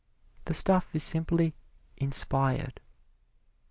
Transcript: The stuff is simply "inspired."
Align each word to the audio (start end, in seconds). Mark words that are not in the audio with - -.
The 0.45 0.55
stuff 0.55 0.95
is 0.95 1.03
simply 1.03 1.53
"inspired." 1.95 2.79